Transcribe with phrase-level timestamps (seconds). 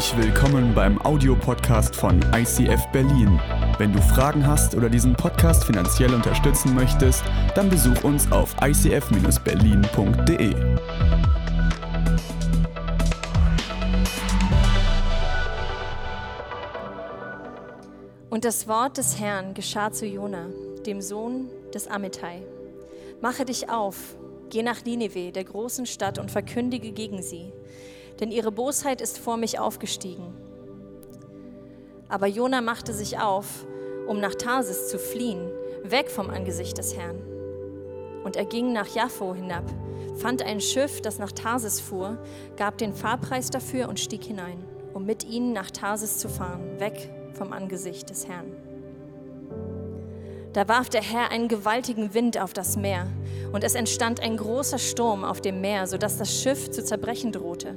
[0.00, 3.38] Herzlich willkommen beim Audiopodcast von ICF Berlin.
[3.76, 7.22] Wenn du Fragen hast oder diesen Podcast finanziell unterstützen möchtest,
[7.54, 10.54] dann besuch uns auf icf-berlin.de.
[18.30, 20.46] Und das Wort des Herrn geschah zu Jona,
[20.86, 22.40] dem Sohn des Amittai.
[23.20, 24.16] Mache dich auf,
[24.48, 27.52] geh nach Nineveh, der großen Stadt, und verkündige gegen sie,
[28.20, 30.34] denn ihre Bosheit ist vor mich aufgestiegen.
[32.08, 33.66] Aber Jona machte sich auf,
[34.06, 35.50] um nach Tarsis zu fliehen,
[35.84, 37.22] weg vom Angesicht des Herrn.
[38.24, 39.64] Und er ging nach Jaffo hinab,
[40.16, 42.18] fand ein Schiff, das nach Tarsis fuhr,
[42.56, 47.10] gab den Fahrpreis dafür und stieg hinein, um mit ihnen nach Tarsis zu fahren, weg
[47.32, 48.52] vom Angesicht des Herrn.
[50.52, 53.06] Da warf der Herr einen gewaltigen Wind auf das Meer,
[53.52, 57.76] und es entstand ein großer Sturm auf dem Meer, sodass das Schiff zu zerbrechen drohte.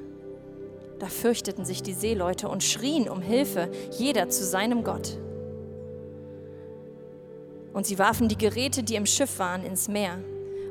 [1.04, 5.20] Da fürchteten sich die Seeleute und schrien um Hilfe, jeder zu seinem Gott.
[7.74, 10.20] Und sie warfen die Geräte, die im Schiff waren, ins Meer,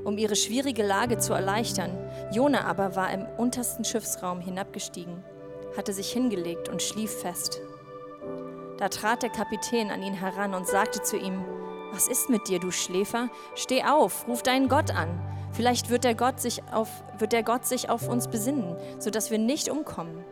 [0.05, 1.91] um ihre schwierige Lage zu erleichtern.
[2.33, 5.23] Jona aber war im untersten Schiffsraum hinabgestiegen,
[5.77, 7.61] hatte sich hingelegt und schlief fest.
[8.79, 11.45] Da trat der Kapitän an ihn heran und sagte zu ihm,
[11.93, 13.29] was ist mit dir, du Schläfer?
[13.55, 15.11] Steh auf, ruf deinen Gott an.
[15.53, 19.39] Vielleicht wird der Gott sich auf, wird der Gott sich auf uns besinnen, sodass wir
[19.39, 20.25] nicht umkommen.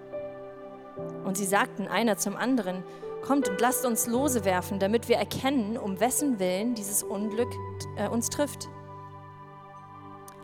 [1.24, 2.82] Und sie sagten einer zum anderen,
[3.22, 7.52] Kommt und lasst uns Lose werfen, damit wir erkennen, um wessen Willen dieses Unglück
[7.96, 8.68] äh, uns trifft.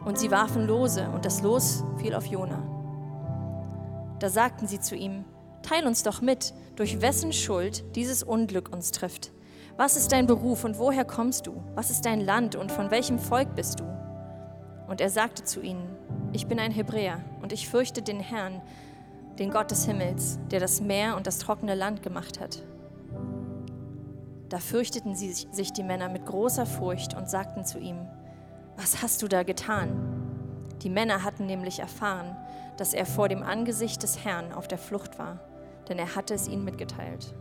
[0.04, 2.62] Und sie warfen Lose, und das Los fiel auf Jona.
[4.18, 5.24] Da sagten sie zu ihm,
[5.62, 9.32] Teil uns doch mit, durch wessen Schuld dieses Unglück uns trifft.
[9.76, 11.60] Was ist dein Beruf und woher kommst du?
[11.74, 13.84] Was ist dein Land und von welchem Volk bist du?
[14.86, 15.88] Und er sagte zu ihnen,
[16.32, 18.60] ich bin ein Hebräer und ich fürchte den Herrn,
[19.38, 22.62] den Gott des Himmels, der das Meer und das trockene Land gemacht hat.
[24.48, 28.06] Da fürchteten sie sich die Männer mit großer Furcht und sagten zu ihm,
[28.76, 30.16] was hast du da getan?
[30.82, 32.36] Die Männer hatten nämlich erfahren,
[32.76, 35.40] dass er vor dem Angesicht des Herrn auf der Flucht war,
[35.88, 37.34] denn er hatte es ihnen mitgeteilt.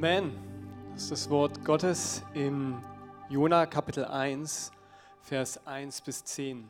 [0.00, 0.30] Amen.
[0.92, 2.80] Das ist das Wort Gottes im
[3.28, 4.70] Jona Kapitel 1,
[5.22, 6.68] Vers 1 bis 10.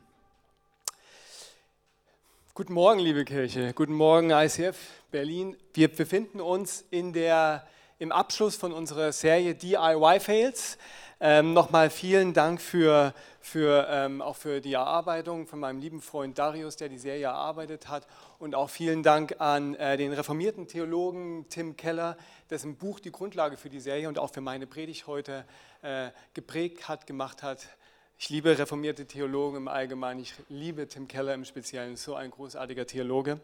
[2.55, 3.75] Guten Morgen, liebe Kirche.
[3.75, 4.78] Guten Morgen, ICF
[5.11, 5.59] Berlin.
[5.75, 7.66] Wir befinden uns in der,
[7.99, 10.78] im Abschluss von unserer Serie DIY Fails.
[11.21, 13.12] Ähm, Nochmal vielen Dank für,
[13.48, 17.88] für, ähm, auch für die Erarbeitung von meinem lieben Freund Darius, der die Serie erarbeitet
[17.88, 18.06] hat.
[18.38, 22.16] Und auch vielen Dank an äh, den reformierten Theologen Tim Keller,
[22.50, 25.44] dessen Buch die Grundlage für die Serie und auch für meine Predigt heute
[25.82, 27.66] äh, geprägt hat, gemacht hat.
[28.19, 30.20] Ich liebe reformierte Theologen im Allgemeinen.
[30.20, 33.41] Ich liebe Tim Keller im Speziellen, so ein großartiger Theologe.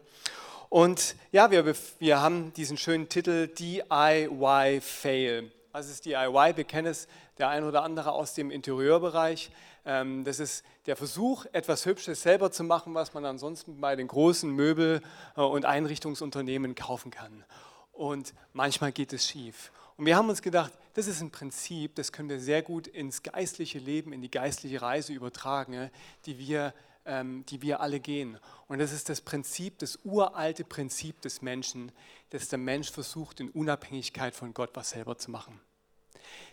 [0.69, 5.51] Und ja, wir, wir haben diesen schönen Titel DIY Fail.
[5.71, 6.53] Was ist DIY?
[6.55, 9.51] Wir kennen es, der ein oder andere aus dem Interieurbereich.
[9.85, 14.07] Ähm, das ist der Versuch, etwas Hübsches selber zu machen, was man ansonsten bei den
[14.07, 15.01] großen Möbel-
[15.37, 17.45] äh, und Einrichtungsunternehmen kaufen kann.
[17.91, 19.71] Und manchmal geht es schief.
[19.95, 23.23] Und wir haben uns gedacht, das ist ein Prinzip, das können wir sehr gut ins
[23.23, 25.89] geistliche Leben, in die geistliche Reise übertragen,
[26.25, 26.73] die wir,
[27.05, 28.37] ähm, die wir alle gehen.
[28.67, 31.91] Und das ist das Prinzip, das uralte Prinzip des Menschen,
[32.31, 35.61] dass der Mensch versucht, in Unabhängigkeit von Gott was selber zu machen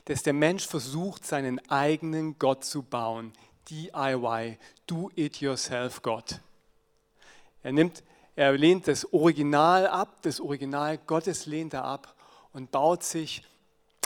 [0.06, 3.32] dass der Mensch versucht, seinen eigenen Gott zu bauen.
[3.70, 6.40] DIY, Do It Yourself Gott.
[7.62, 8.02] Er, nimmt,
[8.34, 12.14] er lehnt das Original ab, das Original Gottes lehnt er ab
[12.52, 13.44] und baut sich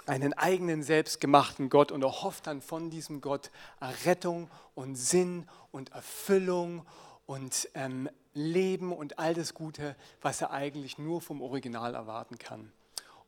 [0.07, 3.51] einen eigenen selbstgemachten Gott und erhofft dann von diesem Gott
[3.81, 6.87] Errettung und Sinn und Erfüllung
[7.27, 12.73] und ähm, Leben und all das Gute, was er eigentlich nur vom Original erwarten kann.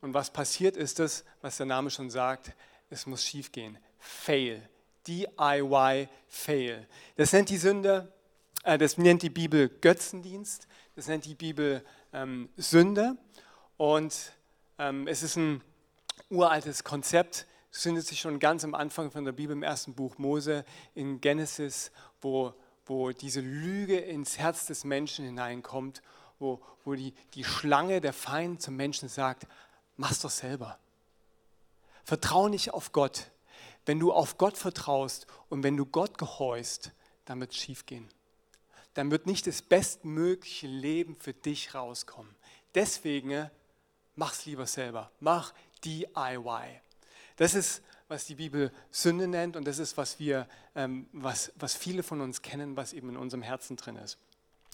[0.01, 2.53] Und was passiert ist das, was der Name schon sagt,
[2.89, 3.77] es muss schiefgehen.
[3.99, 4.67] Fail.
[5.07, 6.87] DIY Fail.
[7.15, 8.11] Das nennt die Sünde,
[8.63, 13.17] äh, das nennt die Bibel Götzendienst, das nennt die Bibel ähm, Sünde.
[13.77, 14.33] Und
[14.77, 15.61] ähm, es ist ein
[16.29, 20.17] uraltes Konzept, es findet sich schon ganz am Anfang von der Bibel im ersten Buch
[20.17, 20.65] Mose
[20.95, 21.91] in Genesis,
[22.21, 22.53] wo,
[22.85, 26.01] wo diese Lüge ins Herz des Menschen hineinkommt,
[26.39, 29.45] wo, wo die, die Schlange, der Feind zum Menschen sagt,
[29.99, 30.79] mach's doch selber.
[32.05, 33.31] Vertrau nicht auf Gott.
[33.85, 36.91] Wenn du auf Gott vertraust und wenn du Gott gehorchst,
[37.25, 38.09] dann wird es schief gehen.
[38.95, 42.35] dann wird nicht das bestmögliche Leben für dich rauskommen.
[42.75, 43.49] Deswegen
[44.15, 45.11] mach's lieber selber.
[45.19, 45.53] Mach
[45.85, 46.81] DIY.
[47.37, 51.75] Das ist, was die Bibel Sünde nennt und das ist, was wir, ähm, was, was
[51.75, 54.17] viele von uns kennen, was eben in unserem Herzen drin ist.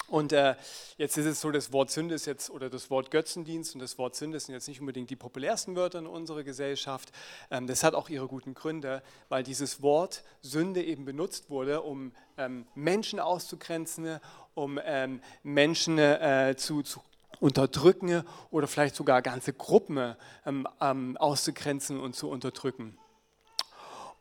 [0.07, 0.55] Und äh,
[0.97, 3.97] jetzt ist es so, das Wort Sünde ist jetzt, oder das Wort Götzendienst und das
[3.97, 7.11] Wort Sünde sind jetzt nicht unbedingt die populärsten Wörter in unserer Gesellschaft.
[7.49, 12.11] Ähm, das hat auch ihre guten Gründe, weil dieses Wort Sünde eben benutzt wurde, um
[12.37, 14.19] ähm, Menschen auszugrenzen,
[14.53, 17.01] um ähm, Menschen äh, zu, zu
[17.39, 20.15] unterdrücken oder vielleicht sogar ganze Gruppen
[20.45, 22.97] ähm, ähm, auszugrenzen und zu unterdrücken.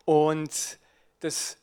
[0.06, 0.78] Und
[1.20, 1.58] das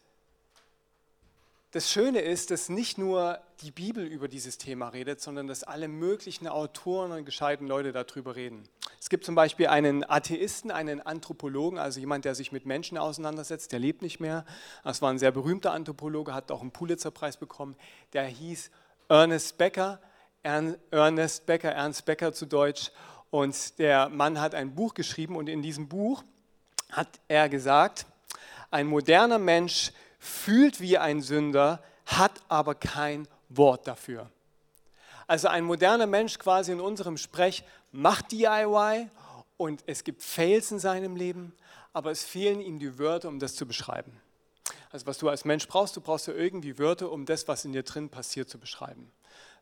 [1.71, 5.87] das Schöne ist, dass nicht nur die Bibel über dieses Thema redet, sondern dass alle
[5.87, 8.63] möglichen Autoren und gescheiten Leute darüber reden.
[8.99, 13.71] Es gibt zum Beispiel einen Atheisten, einen Anthropologen, also jemand, der sich mit Menschen auseinandersetzt,
[13.71, 14.45] der lebt nicht mehr.
[14.83, 17.77] Das war ein sehr berühmter Anthropologe, hat auch einen Pulitzerpreis bekommen.
[18.11, 18.69] Der hieß
[19.07, 20.01] Ernest Becker,
[20.43, 22.91] Ernest Becker, Ernst Becker zu Deutsch.
[23.29, 26.23] Und der Mann hat ein Buch geschrieben und in diesem Buch
[26.91, 28.05] hat er gesagt,
[28.71, 34.29] ein moderner Mensch fühlt wie ein Sünder, hat aber kein Wort dafür.
[35.27, 39.09] Also ein moderner Mensch quasi in unserem Sprech macht DIY
[39.57, 41.53] und es gibt Fails in seinem Leben,
[41.91, 44.11] aber es fehlen ihm die Wörter, um das zu beschreiben.
[44.91, 47.73] Also was du als Mensch brauchst, du brauchst ja irgendwie Wörter, um das, was in
[47.73, 49.11] dir drin passiert, zu beschreiben.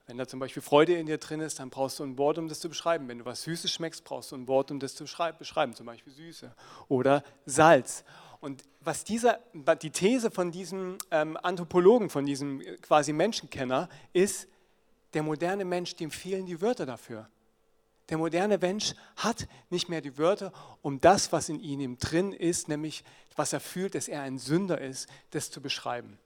[0.07, 2.47] Wenn da zum Beispiel Freude in dir drin ist, dann brauchst du ein Wort, um
[2.47, 3.07] das zu beschreiben.
[3.07, 6.11] Wenn du was Süßes schmeckst, brauchst du ein Wort, um das zu beschreiben, zum Beispiel
[6.11, 6.51] Süße
[6.87, 8.03] oder Salz.
[8.41, 14.47] Und was dieser, die These von diesem ähm, Anthropologen, von diesem äh, quasi Menschenkenner ist,
[15.13, 17.27] der moderne Mensch, dem fehlen die Wörter dafür.
[18.09, 20.51] Der moderne Mensch hat nicht mehr die Wörter,
[20.81, 23.03] um das, was in ihm drin ist, nämlich
[23.35, 26.17] was er fühlt, dass er ein Sünder ist, das zu beschreiben.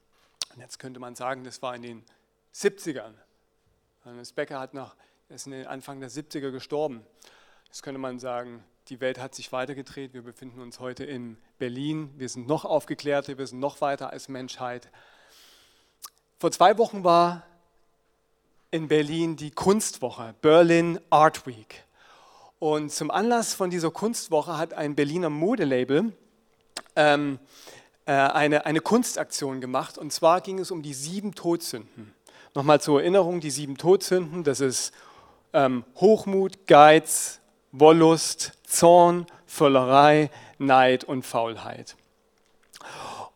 [0.53, 2.03] Und jetzt könnte man sagen, das war in den
[2.53, 3.13] 70ern.
[4.05, 4.95] Hannes Becker hat nach,
[5.29, 7.03] ist in den Anfang der 70er gestorben.
[7.65, 10.13] Jetzt könnte man sagen, die Welt hat sich weitergedreht.
[10.13, 12.09] Wir befinden uns heute in Berlin.
[12.17, 14.89] Wir sind noch aufgeklärter, wir sind noch weiter als Menschheit.
[16.37, 17.43] Vor zwei Wochen war
[18.69, 21.85] in Berlin die Kunstwoche, Berlin Art Week.
[22.59, 26.11] Und zum Anlass von dieser Kunstwoche hat ein Berliner Modelabel
[26.97, 27.39] ähm,
[28.05, 29.97] äh, eine, eine Kunstaktion gemacht.
[29.97, 32.13] Und zwar ging es um die sieben Todsünden.
[32.55, 34.91] Nochmal zur Erinnerung, die sieben Todsünden, das ist
[35.53, 37.39] ähm, Hochmut, Geiz,
[37.71, 40.29] Wollust, Zorn, Völlerei,
[40.65, 41.95] Neid und Faulheit.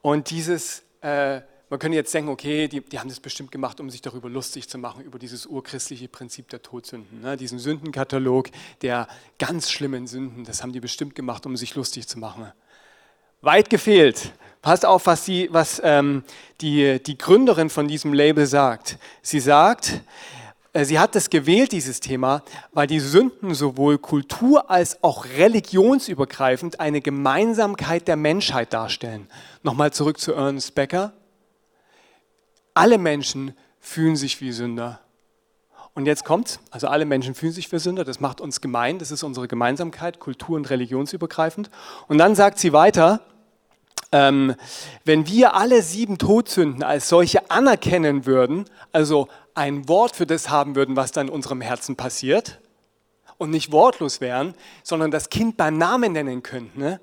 [0.01, 3.89] Und dieses, äh, man könnte jetzt denken, okay, die, die, haben das bestimmt gemacht, um
[3.89, 7.21] sich darüber lustig zu machen, über dieses urchristliche Prinzip der Todsünden.
[7.21, 7.35] Ne?
[7.35, 8.49] Diesen Sündenkatalog
[8.81, 9.07] der
[9.37, 12.51] ganz schlimmen Sünden, das haben die bestimmt gemacht, um sich lustig zu machen.
[13.41, 14.31] Weit gefehlt.
[14.61, 16.23] Passt auf, was, die, was ähm,
[16.61, 18.97] die, die Gründerin von diesem Label sagt.
[19.21, 20.01] Sie sagt,
[20.85, 27.01] sie hat das gewählt, dieses Thema, weil die Sünden sowohl kultur- als auch religionsübergreifend eine
[27.01, 29.27] Gemeinsamkeit der Menschheit darstellen.
[29.63, 31.13] Nochmal zurück zu Ernest Becker.
[32.73, 34.99] Alle Menschen fühlen sich wie Sünder.
[35.93, 39.09] Und jetzt kommt, also alle Menschen fühlen sich wie Sünder, das macht uns gemein, das
[39.09, 41.71] ist unsere Gemeinsamkeit, kultur- und religionsübergreifend.
[42.07, 43.21] Und dann sagt sie weiter,
[44.11, 44.53] ähm,
[45.05, 50.75] wenn wir alle sieben Todsünden als solche anerkennen würden, also ein Wort für das haben
[50.75, 52.59] würden, was da in unserem Herzen passiert
[53.37, 57.01] und nicht wortlos wären, sondern das Kind beim Namen nennen könnten, ne?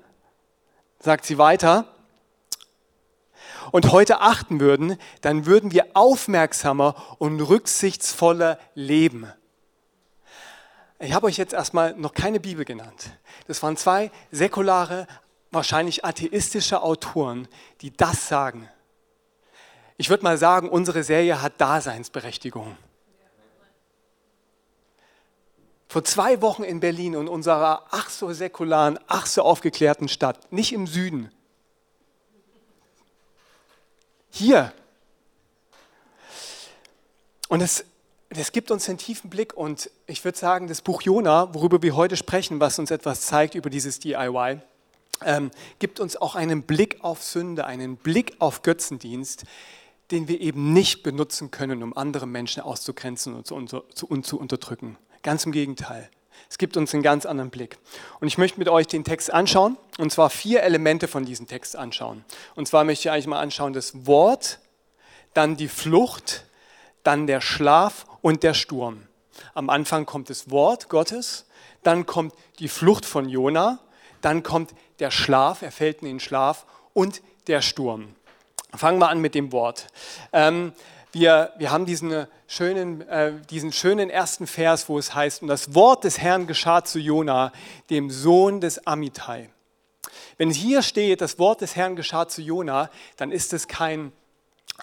[0.99, 1.91] sagt sie weiter,
[3.71, 9.31] und heute achten würden, dann würden wir aufmerksamer und rücksichtsvoller leben.
[10.99, 13.11] Ich habe euch jetzt erstmal noch keine Bibel genannt.
[13.47, 15.07] Das waren zwei säkulare,
[15.51, 17.47] wahrscheinlich atheistische Autoren,
[17.81, 18.69] die das sagen.
[19.97, 22.77] Ich würde mal sagen, unsere Serie hat Daseinsberechtigung.
[25.87, 30.73] Vor zwei Wochen in Berlin in unserer ach so säkularen, ach so aufgeklärten Stadt, nicht
[30.73, 31.31] im Süden.
[34.29, 34.73] Hier.
[37.47, 37.85] Und es,
[38.27, 41.95] es gibt uns einen tiefen Blick und ich würde sagen, das Buch Jona, worüber wir
[41.95, 44.59] heute sprechen, was uns etwas zeigt über dieses DIY,
[45.23, 49.45] ähm, gibt uns auch einen Blick auf Sünde, einen Blick auf Götzendienst,
[50.11, 54.25] den wir eben nicht benutzen können, um andere Menschen auszugrenzen und zu, unter, zu, und
[54.25, 54.97] zu unterdrücken.
[55.23, 56.09] Ganz im Gegenteil.
[56.49, 57.77] Es gibt uns einen ganz anderen Blick.
[58.19, 61.75] Und ich möchte mit euch den Text anschauen, und zwar vier Elemente von diesem Text
[61.75, 62.23] anschauen.
[62.55, 64.59] Und zwar möchte ich eigentlich mal anschauen das Wort,
[65.33, 66.45] dann die Flucht,
[67.03, 69.07] dann der Schlaf und der Sturm.
[69.53, 71.45] Am Anfang kommt das Wort Gottes,
[71.83, 73.79] dann kommt die Flucht von Jona,
[74.21, 78.15] dann kommt der Schlaf, er fällt in den Schlaf und der Sturm.
[78.73, 79.87] Fangen wir an mit dem Wort.
[80.33, 80.73] Ähm,
[81.11, 85.73] wir, wir haben diesen schönen, äh, diesen schönen ersten Vers, wo es heißt, und das
[85.73, 87.53] Wort des Herrn geschah zu Jona,
[87.89, 89.49] dem Sohn des Amittai.
[90.37, 94.11] Wenn hier steht, das Wort des Herrn geschah zu Jona, dann ist es kein,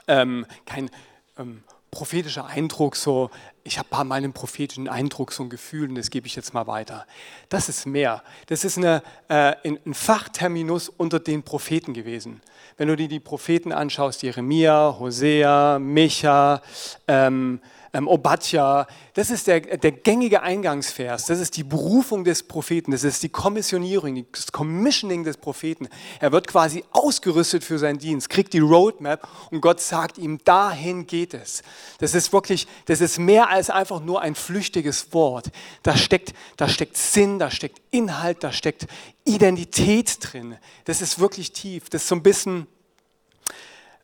[0.08, 0.90] ähm, kein
[1.38, 3.30] ähm, prophetischer Eindruck, so
[3.64, 6.66] ich habe mal einen prophetischen Eindruck, so ein Gefühl und das gebe ich jetzt mal
[6.66, 7.06] weiter.
[7.48, 8.22] Das ist mehr.
[8.46, 12.40] Das ist eine, äh, ein Fachterminus unter den Propheten gewesen.
[12.76, 16.62] Wenn du dir die Propheten anschaust, Jeremia, Hosea, Micha,
[17.06, 17.60] ähm,
[17.92, 23.04] ähm, Obadja, das ist der, der gängige Eingangsvers, das ist die Berufung des Propheten, das
[23.04, 25.88] ist die Kommissionierung, das Commissioning des Propheten.
[26.18, 31.06] Er wird quasi ausgerüstet für seinen Dienst, kriegt die Roadmap und Gott sagt ihm, dahin
[31.06, 31.62] geht es.
[31.98, 35.50] Das ist wirklich, das ist mehr als einfach nur ein flüchtiges Wort.
[35.82, 38.86] Da steckt, da steckt Sinn, da steckt Inhalt, da steckt
[39.24, 40.56] Identität drin.
[40.86, 41.90] Das ist wirklich tief.
[41.90, 42.66] Das ist so ein bisschen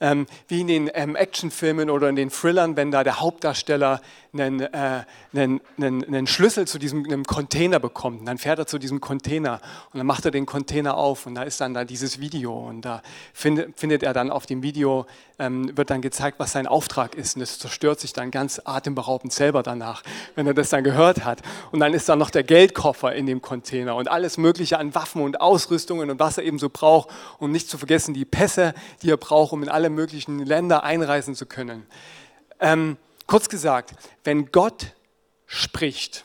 [0.00, 4.00] ähm, wie in den ähm, Actionfilmen oder in den Thrillern, wenn da der Hauptdarsteller
[4.32, 8.20] einen, äh, einen, einen, einen Schlüssel zu diesem einem Container bekommt.
[8.20, 9.60] Und dann fährt er zu diesem Container
[9.92, 12.82] und dann macht er den Container auf und da ist dann da dieses Video und
[12.82, 13.02] da
[13.32, 15.06] findet, findet er dann auf dem Video,
[15.38, 19.32] ähm, wird dann gezeigt, was sein Auftrag ist und es zerstört sich dann ganz atemberaubend
[19.32, 20.02] selber danach,
[20.34, 21.42] wenn er das dann gehört hat.
[21.72, 25.22] Und dann ist da noch der Geldkoffer in dem Container und alles mögliche an Waffen
[25.22, 29.10] und Ausrüstungen und was er eben so braucht und nicht zu vergessen die Pässe, die
[29.10, 31.86] er braucht, um in alle möglichen Länder einreisen zu können.
[32.60, 32.96] Ähm,
[33.28, 33.92] Kurz gesagt,
[34.24, 34.94] wenn Gott
[35.44, 36.24] spricht,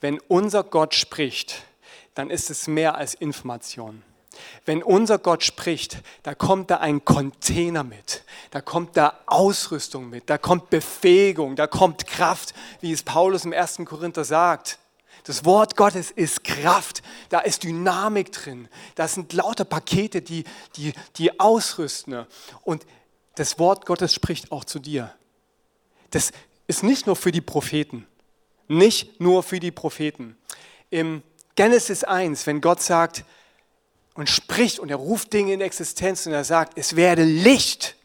[0.00, 1.62] wenn unser Gott spricht,
[2.14, 4.02] dann ist es mehr als Information.
[4.64, 10.28] Wenn unser Gott spricht, da kommt da ein Container mit, da kommt da Ausrüstung mit,
[10.28, 13.82] da kommt Befähigung, da kommt Kraft, wie es Paulus im 1.
[13.84, 14.80] Korinther sagt.
[15.28, 20.42] Das Wort Gottes ist Kraft, da ist Dynamik drin, da sind lauter Pakete, die,
[20.74, 22.26] die, die ausrüsten.
[22.62, 22.84] Und
[23.36, 25.14] das Wort Gottes spricht auch zu dir
[26.10, 26.32] das
[26.66, 28.06] ist nicht nur für die Propheten.
[28.68, 30.36] Nicht nur für die Propheten.
[30.90, 31.22] Im
[31.54, 33.24] Genesis 1, wenn Gott sagt
[34.14, 37.96] und spricht und er ruft Dinge in Existenz und er sagt, es werde Licht,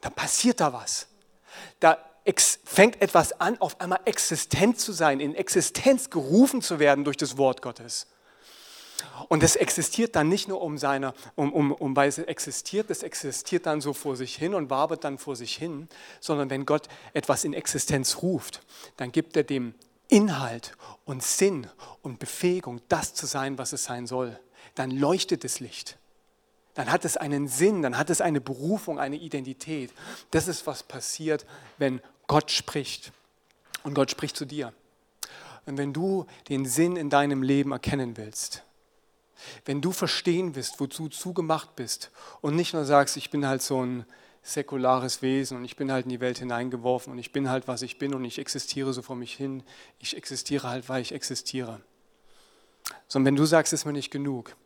[0.00, 1.08] dann passiert da was.
[2.64, 7.38] Fängt etwas an, auf einmal existent zu sein, in Existenz gerufen zu werden durch das
[7.38, 8.06] Wort Gottes.
[9.28, 13.02] Und das existiert dann nicht nur um seine, um, um, um, weil es existiert, das
[13.02, 15.88] existiert dann so vor sich hin und wabert dann vor sich hin,
[16.20, 18.62] sondern wenn Gott etwas in Existenz ruft,
[18.96, 19.74] dann gibt er dem
[20.08, 20.72] Inhalt
[21.04, 21.66] und Sinn
[22.02, 24.38] und Befähigung, das zu sein, was es sein soll.
[24.74, 25.98] Dann leuchtet das Licht.
[26.74, 29.92] Dann hat es einen Sinn, dann hat es eine Berufung, eine Identität.
[30.30, 31.44] Das ist, was passiert,
[31.76, 33.12] wenn Gott spricht.
[33.82, 34.72] Und Gott spricht zu dir.
[35.66, 38.62] Und wenn du den Sinn in deinem Leben erkennen willst,
[39.64, 43.62] wenn du verstehen willst, wozu du zugemacht bist und nicht nur sagst, ich bin halt
[43.62, 44.04] so ein
[44.42, 47.82] säkulares Wesen und ich bin halt in die Welt hineingeworfen und ich bin halt, was
[47.82, 49.62] ich bin und ich existiere so vor mich hin,
[49.98, 51.80] ich existiere halt, weil ich existiere.
[53.08, 54.56] Sondern wenn du sagst, es ist mir nicht genug,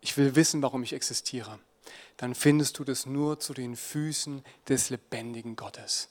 [0.00, 1.58] ich will wissen, warum ich existiere,
[2.16, 6.08] dann findest du das nur zu den Füßen des lebendigen Gottes.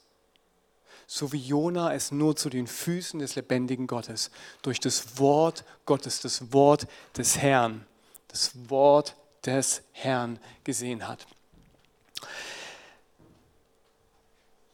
[1.07, 4.29] So wie Jona es nur zu den Füßen des lebendigen Gottes,
[4.61, 6.85] durch das Wort Gottes, das Wort
[7.15, 7.85] des Herrn,
[8.27, 11.25] das Wort des Herrn gesehen hat.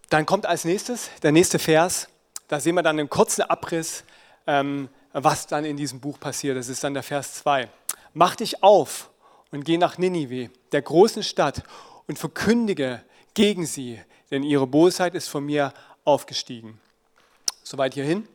[0.09, 2.07] Dann kommt als nächstes der nächste Vers.
[2.47, 4.03] Da sehen wir dann einen kurzen Abriss,
[4.47, 6.57] ähm, was dann in diesem Buch passiert.
[6.57, 7.69] Das ist dann der Vers 2.
[8.13, 9.11] Mach dich auf
[9.51, 11.63] und geh nach Ninive, der großen Stadt,
[12.05, 13.01] und verkündige
[13.33, 15.73] gegen sie, denn ihre Bosheit ist von mir
[16.05, 16.79] aufgestiegen.
[17.63, 18.27] Soweit hierhin.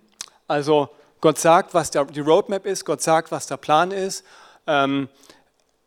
[0.46, 0.88] Also
[1.20, 4.24] Gott sagt, was die Roadmap ist, Gott sagt, was der Plan ist
[4.66, 5.08] ähm,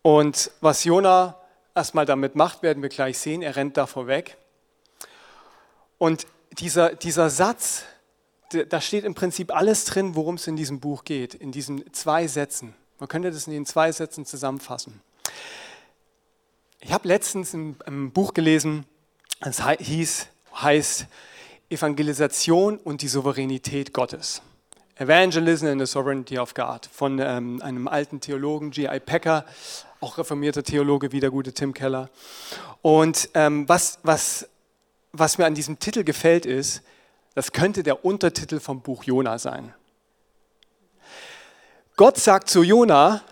[0.02, 1.36] und was Jona
[1.74, 3.42] erstmal damit macht, werden wir gleich sehen.
[3.42, 4.36] Er rennt davor weg.
[5.98, 6.26] Und
[6.58, 7.84] dieser, dieser Satz,
[8.68, 12.26] da steht im Prinzip alles drin, worum es in diesem Buch geht, in diesen zwei
[12.26, 12.74] Sätzen.
[12.98, 15.00] Man könnte das in den zwei Sätzen zusammenfassen.
[16.80, 18.84] Ich habe letztens ein, Buch gelesen,
[19.40, 21.06] das hieß, heißt
[21.72, 24.42] Evangelisation und die Souveränität Gottes.
[24.96, 29.00] Evangelism and the Sovereignty of God von ähm, einem alten Theologen, G.I.
[29.00, 29.46] Packer,
[30.00, 32.10] auch reformierter Theologe wie der gute Tim Keller.
[32.82, 34.48] Und ähm, was, was,
[35.12, 36.82] was mir an diesem Titel gefällt ist,
[37.34, 39.72] das könnte der Untertitel vom Buch Jona sein.
[41.96, 43.22] Gott sagt zu Jona,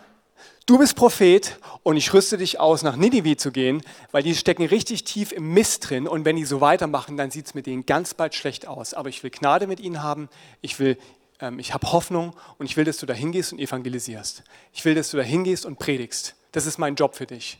[0.71, 4.65] du bist Prophet und ich rüste dich aus, nach Ninive zu gehen, weil die stecken
[4.65, 7.87] richtig tief im Mist drin und wenn die so weitermachen, dann sieht es mit denen
[7.87, 8.95] ganz bald schlecht aus.
[8.95, 10.29] Aber ich will Gnade mit ihnen haben,
[10.61, 10.97] ich will
[11.41, 14.45] ähm, ich habe Hoffnung und ich will, dass du da hingehst und evangelisierst.
[14.73, 16.37] Ich will, dass du da hingehst und predigst.
[16.53, 17.59] Das ist mein Job für dich,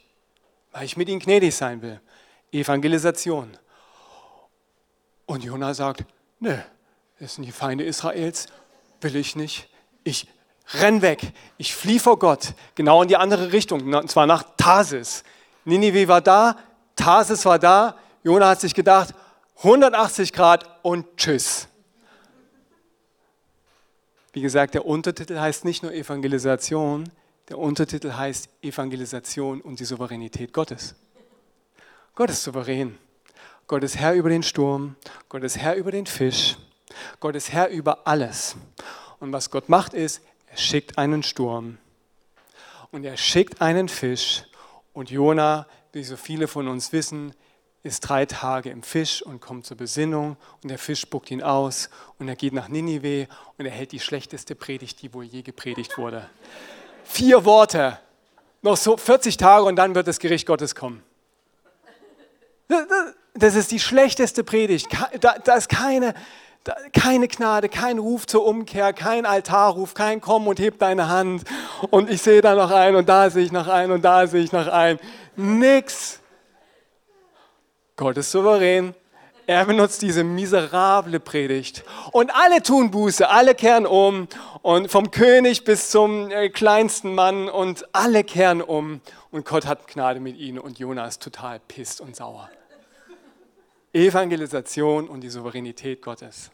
[0.71, 2.01] weil ich mit ihnen gnädig sein will.
[2.53, 3.59] Evangelisation.
[5.27, 6.05] Und Jona sagt,
[6.39, 6.65] ne,
[7.19, 8.47] das sind die Feinde Israels,
[9.01, 9.69] will ich nicht.
[10.05, 10.29] Ich
[10.75, 15.25] renn weg, ich fliehe vor Gott, genau in die andere Richtung, und zwar nach Tarsis.
[15.65, 16.57] Ninive war da,
[16.97, 19.15] Tarsis war da, Jona hat sich gedacht,
[19.59, 21.69] 180 Grad und tschüss.
[24.33, 27.11] Wie gesagt, der Untertitel heißt nicht nur Evangelisation,
[27.49, 30.95] der Untertitel heißt Evangelisation und die Souveränität Gottes.
[32.15, 32.97] Gott ist souverän.
[33.67, 34.97] Gott ist Herr über den Sturm,
[35.29, 36.57] Gott ist Herr über den Fisch,
[37.21, 38.57] Gott ist Herr über alles.
[39.21, 41.79] Und was Gott macht ist, er schickt einen Sturm
[42.91, 44.45] und er schickt einen Fisch
[44.93, 47.35] und Jona, wie so viele von uns wissen,
[47.83, 51.89] ist drei Tage im Fisch und kommt zur Besinnung und der Fisch spuckt ihn aus
[52.19, 55.97] und er geht nach Ninive und er hält die schlechteste Predigt, die wohl je gepredigt
[55.97, 56.29] wurde.
[57.05, 57.99] Vier Worte,
[58.61, 61.03] noch so 40 Tage und dann wird das Gericht Gottes kommen.
[63.35, 64.89] Das ist die schlechteste Predigt.
[65.21, 66.15] Da, ist keine,
[66.93, 71.45] keine Gnade, kein Ruf zur Umkehr, kein Altarruf, kein Komm und heb deine Hand
[71.91, 74.43] und ich sehe da noch ein und da sehe ich noch ein und da sehe
[74.43, 74.99] ich noch ein.
[75.37, 76.21] Nix.
[77.97, 78.95] Gott ist souverän.
[79.47, 81.83] Er benutzt diese miserable Predigt.
[82.13, 84.29] Und alle tun Buße, alle kehren um.
[84.63, 89.01] Und vom König bis zum äh, kleinsten Mann und alle kehren um.
[89.33, 92.49] Und Gott hat Gnade mit ihnen und Jonas total pisst und sauer.
[93.93, 96.53] Evangelisation und die Souveränität Gottes.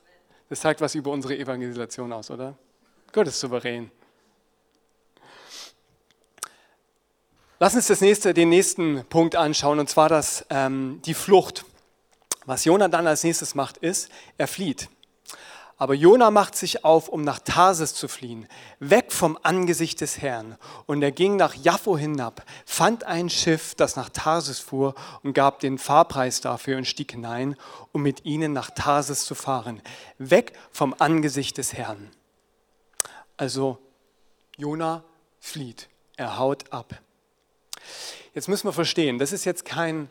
[0.49, 2.57] Das sagt was über unsere Evangelisation aus, oder?
[3.13, 3.91] Gott ist souverän.
[7.59, 11.65] Lass uns das nächste, den nächsten Punkt anschauen, und zwar das, ähm, die Flucht.
[12.45, 14.89] Was Jona dann als nächstes macht, ist, er flieht.
[15.79, 18.49] Aber Jona macht sich auf, um nach Tarsis zu fliehen,
[18.81, 20.57] weg vom Angesicht des Herrn.
[20.87, 25.61] Und er ging nach Jaffo hinab, fand ein Schiff, das nach Tarsis fuhr und gab
[25.61, 27.57] den Fahrpreis dafür und stieg hinein,
[27.93, 29.83] um mit ihnen nach Tarsis zu fahren,
[30.19, 32.11] weg vom Angesicht des Herrn.
[33.37, 33.79] Also
[34.57, 35.05] Jona
[35.41, 36.99] flieht, er haut ab.
[38.33, 40.09] Jetzt müssen wir verstehen, das ist jetzt kein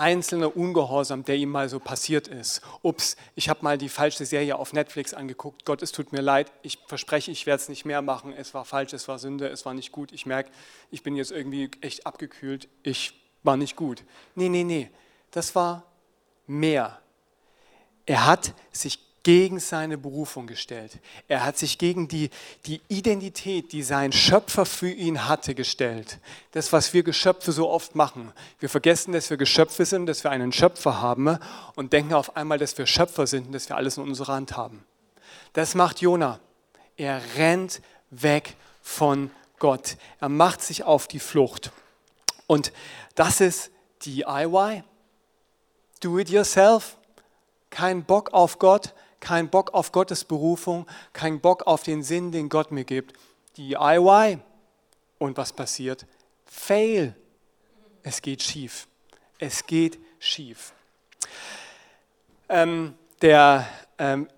[0.00, 2.62] einzelner Ungehorsam, der ihm mal so passiert ist.
[2.82, 5.64] Ups, ich habe mal die falsche Serie auf Netflix angeguckt.
[5.64, 6.50] Gott, es tut mir leid.
[6.62, 8.32] Ich verspreche, ich werde es nicht mehr machen.
[8.32, 10.10] Es war falsch, es war Sünde, es war nicht gut.
[10.12, 10.50] Ich merke,
[10.90, 12.68] ich bin jetzt irgendwie echt abgekühlt.
[12.82, 14.02] Ich war nicht gut.
[14.34, 14.90] Nee, nee, nee.
[15.30, 15.84] Das war
[16.46, 16.98] mehr.
[18.06, 20.98] Er hat sich gegen seine Berufung gestellt.
[21.28, 22.30] Er hat sich gegen die,
[22.66, 26.18] die Identität, die sein Schöpfer für ihn hatte, gestellt.
[26.52, 28.32] Das, was wir Geschöpfe so oft machen.
[28.58, 31.38] Wir vergessen, dass wir Geschöpfe sind, dass wir einen Schöpfer haben
[31.74, 34.56] und denken auf einmal, dass wir Schöpfer sind und dass wir alles in unserer Hand
[34.56, 34.84] haben.
[35.52, 36.40] Das macht Jona.
[36.96, 39.96] Er rennt weg von Gott.
[40.20, 41.72] Er macht sich auf die Flucht.
[42.46, 42.72] Und
[43.14, 43.70] das ist
[44.04, 44.82] DIY.
[46.00, 46.96] Do it yourself.
[47.68, 52.48] Kein Bock auf Gott, kein Bock auf Gottes Berufung, kein Bock auf den Sinn, den
[52.48, 53.14] Gott mir gibt.
[53.56, 54.38] DIY.
[55.18, 56.06] Und was passiert?
[56.46, 57.14] Fail.
[58.02, 58.88] Es geht schief.
[59.38, 60.72] Es geht schief.
[62.48, 63.66] Ähm, der
[63.98, 64.28] ähm,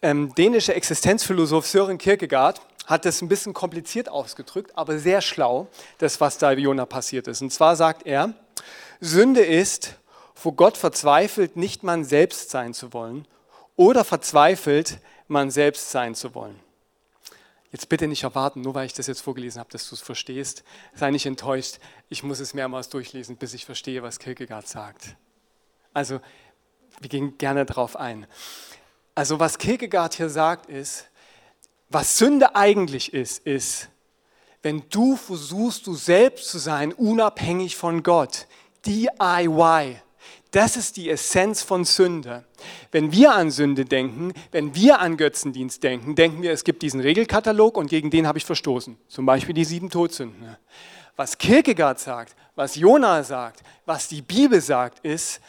[0.00, 5.66] ähm, dänische Existenzphilosoph Søren Kierkegaard hat das ein bisschen kompliziert ausgedrückt, aber sehr schlau,
[5.98, 7.42] das, was da Jona passiert ist.
[7.42, 8.32] Und zwar sagt er,
[9.00, 9.96] Sünde ist,
[10.34, 13.26] vor Gott verzweifelt, nicht man selbst sein zu wollen
[13.78, 16.58] oder verzweifelt, man selbst sein zu wollen.
[17.70, 20.64] Jetzt bitte nicht erwarten, nur weil ich das jetzt vorgelesen habe, dass du es verstehst.
[20.94, 21.78] Sei nicht enttäuscht.
[22.08, 25.16] Ich muss es mehrmals durchlesen, bis ich verstehe, was Kierkegaard sagt.
[25.94, 26.20] Also,
[27.00, 28.26] wir gehen gerne darauf ein.
[29.14, 31.08] Also, was Kierkegaard hier sagt, ist,
[31.88, 33.90] was Sünde eigentlich ist, ist,
[34.62, 38.48] wenn du versuchst, du selbst zu sein, unabhängig von Gott.
[38.86, 40.00] DIY.
[40.50, 42.44] Das ist die Essenz von Sünde.
[42.90, 47.00] Wenn wir an Sünde denken, wenn wir an Götzendienst denken, denken wir, es gibt diesen
[47.00, 48.96] Regelkatalog und gegen den habe ich verstoßen.
[49.08, 50.56] Zum Beispiel die sieben Todsünden.
[51.16, 55.40] Was Kierkegaard sagt, was Jona sagt, was die Bibel sagt, ist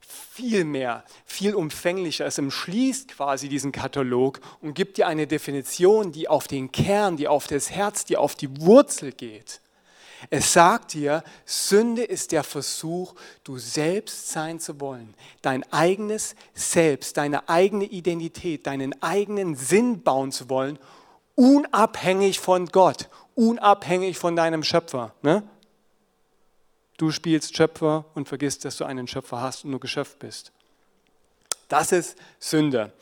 [0.00, 2.26] viel mehr, viel umfänglicher.
[2.26, 7.28] Es umschließt quasi diesen Katalog und gibt dir eine Definition, die auf den Kern, die
[7.28, 9.60] auf das Herz, die auf die Wurzel geht.
[10.30, 17.16] Es sagt dir, Sünde ist der Versuch, du selbst sein zu wollen, dein eigenes Selbst,
[17.16, 20.78] deine eigene Identität, deinen eigenen Sinn bauen zu wollen,
[21.34, 25.14] unabhängig von Gott, unabhängig von deinem Schöpfer.
[25.22, 25.44] Ne?
[26.96, 30.50] Du spielst Schöpfer und vergisst, dass du einen Schöpfer hast und nur geschöpft bist.
[31.68, 32.92] Das ist Sünde.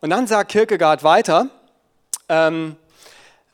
[0.00, 1.48] Und dann sagt Kierkegaard weiter,
[2.28, 2.76] ähm,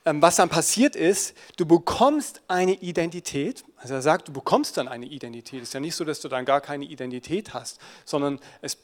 [0.08, 3.64] was dann passiert ist, du bekommst eine Identität.
[3.76, 5.62] Also er sagt, du bekommst dann eine Identität.
[5.62, 8.78] Es ist ja nicht so, dass du dann gar keine Identität hast, sondern es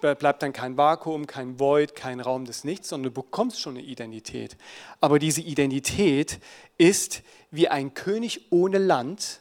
[0.00, 3.86] bleibt dann kein Vakuum, kein Void, kein Raum des Nichts, sondern du bekommst schon eine
[3.86, 4.56] Identität.
[5.00, 6.40] Aber diese Identität
[6.76, 9.40] ist wie ein König ohne Land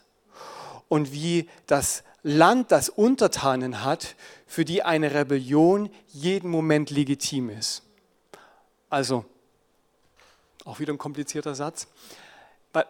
[0.88, 4.16] und wie das Land, das Untertanen hat,
[4.46, 7.82] für die eine Rebellion jeden Moment legitim ist.
[8.90, 9.26] Also
[10.66, 11.88] auch wieder ein komplizierter Satz.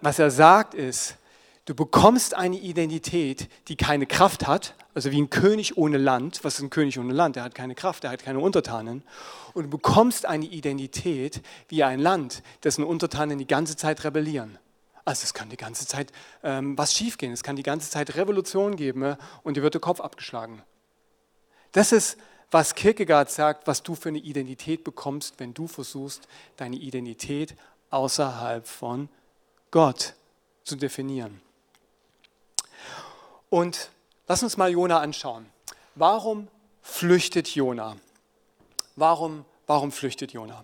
[0.01, 1.17] Was er sagt ist,
[1.65, 6.43] du bekommst eine Identität, die keine Kraft hat, also wie ein König ohne Land.
[6.43, 7.35] Was ist ein König ohne Land?
[7.35, 9.03] Der hat keine Kraft, der hat keine Untertanen.
[9.53, 14.57] Und du bekommst eine Identität wie ein Land, dessen Untertanen die ganze Zeit rebellieren.
[15.05, 16.11] Also es kann die ganze Zeit
[16.43, 19.81] ähm, was schiefgehen, es kann die ganze Zeit Revolution geben äh, und dir wird der
[19.81, 20.61] Kopf abgeschlagen.
[21.73, 22.17] Das ist,
[22.53, 27.55] was Kierkegaard sagt, was du für eine Identität bekommst, wenn du versuchst, deine Identität
[27.89, 29.09] außerhalb von
[29.71, 30.13] Gott
[30.63, 31.41] zu definieren.
[33.49, 33.89] Und
[34.27, 35.47] lass uns mal Jona anschauen.
[35.95, 36.47] Warum
[36.81, 37.97] flüchtet Jona?
[38.95, 40.63] Warum, warum flüchtet Jona?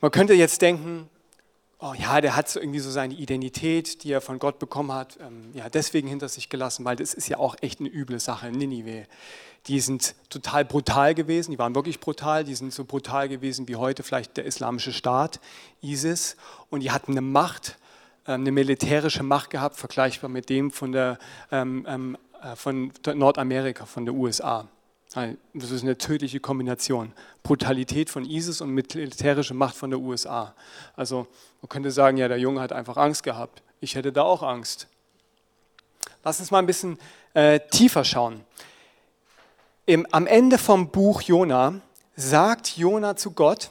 [0.00, 1.08] Man könnte jetzt denken,
[1.82, 5.18] oh ja, der hat so irgendwie so seine Identität, die er von Gott bekommen hat,
[5.20, 8.48] ähm, ja, deswegen hinter sich gelassen, weil das ist ja auch echt eine üble Sache
[8.48, 9.06] in Ninive.
[9.66, 13.76] Die sind total brutal gewesen, die waren wirklich brutal, die sind so brutal gewesen wie
[13.76, 15.40] heute vielleicht der islamische Staat,
[15.82, 16.36] ISIS,
[16.70, 17.78] und die hatten eine Macht,
[18.26, 21.18] ähm, eine militärische Macht gehabt, vergleichbar mit dem von, der,
[21.50, 24.68] ähm, ähm äh, von Nordamerika, von der USA.
[25.12, 27.12] Das ist eine tödliche Kombination.
[27.42, 30.54] Brutalität von ISIS und militärische Macht von der USA.
[30.96, 31.26] Also
[31.60, 33.62] man könnte sagen, ja, der Junge hat einfach Angst gehabt.
[33.80, 34.86] Ich hätte da auch Angst.
[36.24, 36.98] Lass uns mal ein bisschen
[37.34, 38.44] äh, tiefer schauen.
[39.84, 41.80] Im, am Ende vom Buch Jona
[42.16, 43.70] sagt Jona zu Gott,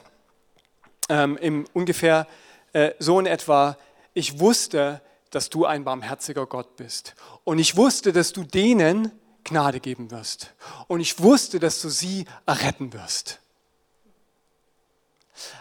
[1.08, 2.26] ähm, im ungefähr
[2.72, 3.76] äh, so in etwa,
[4.14, 5.00] ich wusste,
[5.30, 7.14] dass du ein barmherziger Gott bist.
[7.44, 9.10] Und ich wusste, dass du denen,
[9.52, 10.54] Gnade geben wirst.
[10.88, 13.38] Und ich wusste, dass du sie erretten wirst.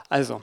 [0.10, 0.41] Also,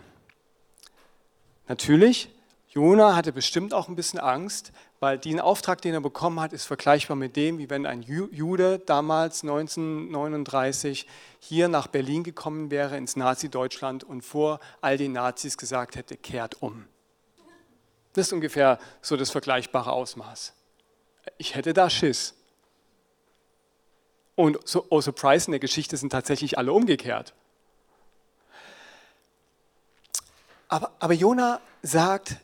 [1.67, 2.31] natürlich,
[2.71, 6.65] Jona hatte bestimmt auch ein bisschen Angst, weil den Auftrag, den er bekommen hat, ist
[6.65, 11.07] vergleichbar mit dem, wie wenn ein Jude damals 1939
[11.41, 16.61] hier nach Berlin gekommen wäre, ins Nazi-Deutschland und vor all den Nazis gesagt hätte, kehrt
[16.61, 16.87] um.
[18.13, 20.53] Das ist ungefähr so das vergleichbare Ausmaß.
[21.39, 22.35] Ich hätte da Schiss.
[24.39, 27.35] Und so, oh surprise, in der Geschichte sind tatsächlich alle umgekehrt.
[30.69, 32.37] Aber, aber Jona sagt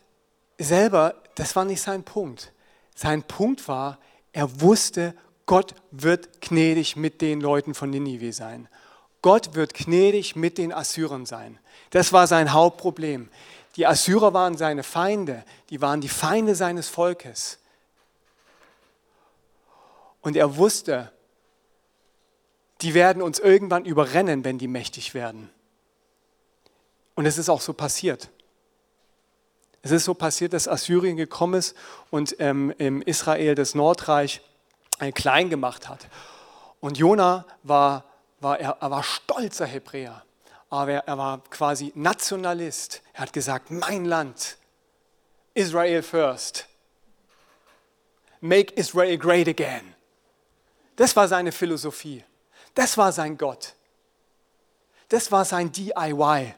[0.59, 2.53] selber, das war nicht sein Punkt.
[2.97, 3.99] Sein Punkt war,
[4.33, 5.15] er wusste,
[5.47, 8.69] Gott wird gnädig mit den Leuten von Ninive sein.
[9.23, 11.61] Gott wird gnädig mit den Assyrern sein.
[11.91, 13.29] Das war sein Hauptproblem.
[13.77, 17.61] Die Assyrer waren seine Feinde, die waren die Feinde seines Volkes.
[20.23, 21.13] Und er wusste,
[22.85, 25.51] die werden uns irgendwann überrennen, wenn die mächtig werden.
[27.15, 28.29] Und es ist auch so passiert.
[29.81, 31.75] Es ist so passiert, dass Assyrien gekommen ist
[32.11, 34.43] und ähm, im Israel das Nordreich
[34.99, 36.09] äh, klein gemacht hat.
[36.81, 38.05] Und Jona war,
[38.41, 40.23] war, er, er war stolzer Hebräer,
[40.69, 43.01] aber er, er war quasi Nationalist.
[43.15, 44.59] Er hat gesagt, mein Land,
[45.55, 46.67] Israel first.
[48.43, 49.95] Make Israel great again.
[50.97, 52.23] Das war seine Philosophie.
[52.75, 53.75] Das war sein Gott.
[55.09, 56.55] Das war sein DIY.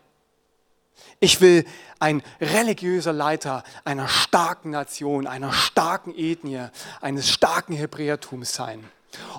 [1.20, 1.64] Ich will
[1.98, 6.68] ein religiöser Leiter einer starken Nation, einer starken Ethnie,
[7.00, 8.88] eines starken Hebräertums sein.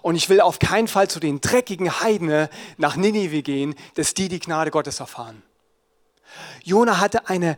[0.01, 4.29] Und ich will auf keinen Fall zu den dreckigen Heiden nach Ninive gehen, dass die
[4.29, 5.43] die Gnade Gottes erfahren.
[6.63, 7.57] Jona hatte eine,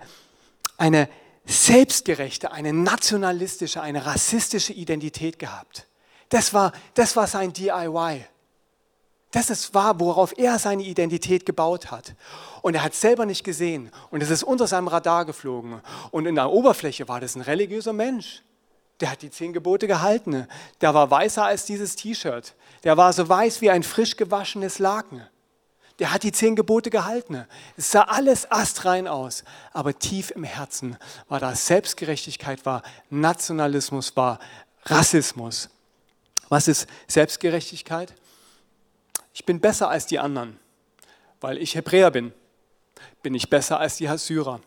[0.77, 1.10] eine
[1.45, 5.88] selbstgerechte, eine nationalistische, eine rassistische Identität gehabt.
[6.29, 8.25] Das war, das war sein DIY.
[9.32, 12.15] Das ist wahr, worauf er seine Identität gebaut hat.
[12.63, 13.92] Und er hat es selber nicht gesehen.
[14.10, 15.82] Und es ist unter seinem Radar geflogen.
[16.10, 18.42] Und in der Oberfläche war das ein religiöser Mensch.
[19.00, 20.48] Der hat die zehn Gebote gehalten.
[20.82, 22.56] Der war weißer als dieses T-Shirt.
[22.84, 25.22] Der war so weiß wie ein frisch gewaschenes Laken.
[26.00, 27.46] Der hat die zehn Gebote gehalten.
[27.78, 29.44] Es sah alles astrein aus.
[29.74, 34.39] Aber tief im Herzen war da Selbstgerechtigkeit, war Nationalismus, war
[34.86, 35.70] Rassismus.
[36.48, 38.13] Was ist Selbstgerechtigkeit?
[39.39, 40.60] Ich bin besser als die anderen,
[41.39, 42.34] weil ich Hebräer bin.
[43.23, 44.60] Bin ich besser als die Assyrer?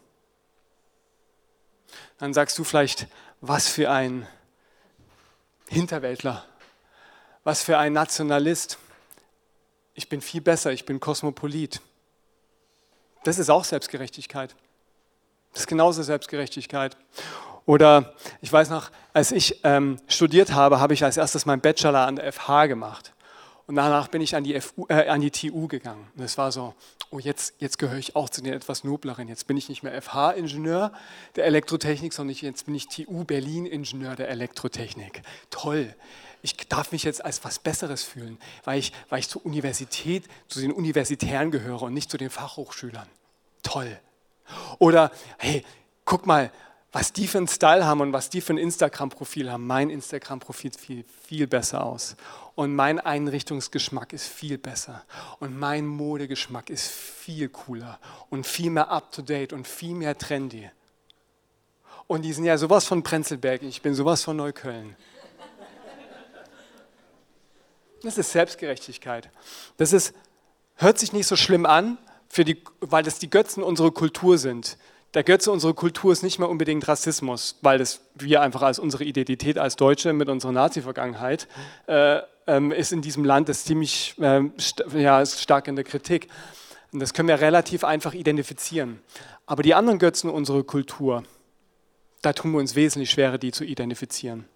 [2.17, 3.07] Dann sagst du vielleicht,
[3.43, 4.27] was für ein
[5.69, 6.47] Hinterwäldler,
[7.45, 8.79] was für ein Nationalist.
[9.93, 11.83] Ich bin viel besser, ich bin Kosmopolit.
[13.25, 14.57] Das ist auch Selbstgerechtigkeit.
[15.53, 16.97] Das ist genauso Selbstgerechtigkeit.
[17.67, 22.07] Oder ich weiß noch, als ich ähm, studiert habe, habe ich als erstes meinen Bachelor
[22.07, 23.12] an der FH gemacht.
[23.73, 26.07] Und danach bin ich an die, FU, äh, an die TU gegangen.
[26.15, 26.75] Und es war so,
[27.09, 29.29] oh, jetzt, jetzt gehöre ich auch zu den etwas nobleren.
[29.29, 30.93] Jetzt bin ich nicht mehr FH-Ingenieur
[31.37, 35.23] der Elektrotechnik, sondern jetzt bin ich TU Berlin-Ingenieur der Elektrotechnik.
[35.49, 35.95] Toll.
[36.43, 40.61] Ich darf mich jetzt als was Besseres fühlen, weil ich, weil ich zur Universität, zu
[40.61, 43.09] den Universitären gehöre und nicht zu den Fachhochschülern.
[43.63, 43.99] Toll.
[44.81, 45.65] Oder, hey,
[46.05, 46.53] guck mal,
[46.93, 49.67] was die für einen Style haben und was die für ein Instagram-Profil haben.
[49.67, 52.17] Mein Instagram-Profil sieht viel, besser aus.
[52.55, 55.03] Und mein Einrichtungsgeschmack ist viel besser.
[55.41, 60.71] Und mein Modegeschmack ist viel cooler und viel mehr up-to-date und viel mehr trendy.
[62.07, 64.95] Und die sind ja sowas von Prenzlberg, ich bin sowas von Neukölln.
[68.03, 69.31] Das ist Selbstgerechtigkeit.
[69.79, 70.13] Das ist,
[70.75, 71.97] hört sich nicht so schlimm an,
[72.37, 74.77] die, weil das die Götzen unserer Kultur sind.
[75.15, 79.05] Der Götze unserer Kultur ist nicht mehr unbedingt Rassismus, weil das wir einfach als unsere
[79.05, 81.49] Identität als Deutsche mit unserer Nazi-Vergangenheit
[81.87, 86.29] äh, ähm, ist in diesem Land das ziemlich äh, st ja, stark in der Kritik.
[86.93, 89.01] Und das können wir relativ einfach identifizieren.
[89.45, 91.25] Aber die anderen Götzen unserer Kultur,
[92.23, 94.47] da tun wir uns wesentlich schwerer, die zu identifizieren.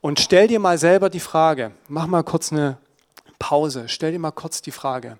[0.00, 2.78] Und stell dir mal selber die Frage, mach mal kurz eine
[3.38, 5.18] Pause, stell dir mal kurz die Frage,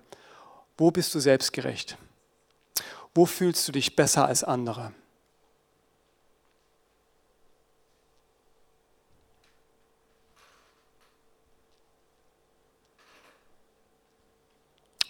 [0.77, 1.97] wo bist du selbstgerecht?
[3.17, 4.93] Wo fühlst du dich besser als andere?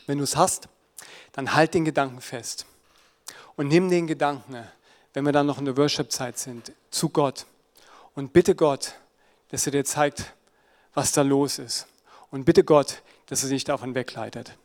[0.06, 0.70] Wenn du es hast,
[1.34, 2.66] dann halt den Gedanken fest
[3.58, 4.66] und nimm den Gedanken,
[5.14, 7.46] wenn wir dann noch in der Worship-Zeit sind, zu Gott
[8.16, 8.94] und bitte Gott,
[9.50, 10.34] dass er dir zeigt,
[10.94, 11.88] was da los ist.
[12.32, 14.58] Und bitte Gott, dass er sich davon wegleitet.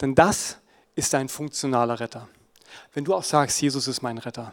[0.00, 0.58] Denn das
[0.94, 2.28] ist ein funktionaler Retter.
[2.92, 4.52] Wenn du auch sagst, Jesus ist mein Retter,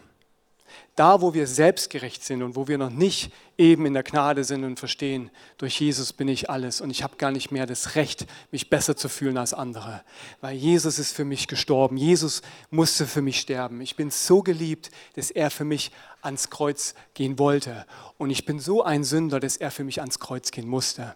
[0.95, 4.63] da, wo wir selbstgerecht sind und wo wir noch nicht eben in der Gnade sind
[4.63, 8.27] und verstehen, durch Jesus bin ich alles und ich habe gar nicht mehr das Recht,
[8.51, 10.03] mich besser zu fühlen als andere,
[10.41, 11.97] weil Jesus ist für mich gestorben.
[11.97, 13.81] Jesus musste für mich sterben.
[13.81, 17.87] Ich bin so geliebt, dass er für mich ans Kreuz gehen wollte
[18.19, 21.15] und ich bin so ein Sünder, dass er für mich ans Kreuz gehen musste.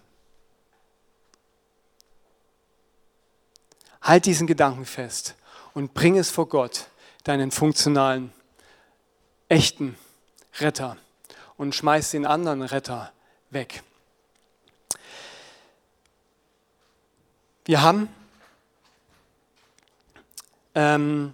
[4.02, 5.36] Halt diesen Gedanken fest
[5.76, 6.88] und bring es vor Gott,
[7.28, 8.32] deinen funktionalen
[9.50, 9.98] echten
[10.60, 10.98] Retter
[11.58, 13.12] und schmeißt den anderen Retter
[13.50, 13.84] weg.
[17.66, 18.08] Wir haben,
[20.74, 21.34] ähm,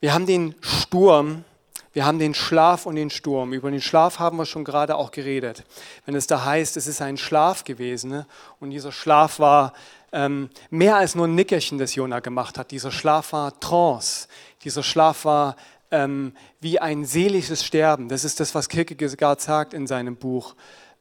[0.00, 1.44] wir haben den Sturm,
[1.92, 3.52] wir haben den Schlaf und den Sturm.
[3.52, 5.62] Über den Schlaf haben wir schon gerade auch geredet.
[6.06, 8.26] Wenn es da heißt, es ist ein Schlaf gewesen ne?
[8.60, 9.74] und dieser Schlaf war
[10.12, 12.70] ähm, mehr als nur ein Nickerchen, das Jona gemacht hat.
[12.70, 14.28] Dieser Schlaf war Trance.
[14.62, 15.56] Dieser Schlaf war
[15.90, 18.08] ähm, wie ein seelisches Sterben.
[18.08, 20.54] Das ist das, was Kierkegaard sagt in seinem Buch,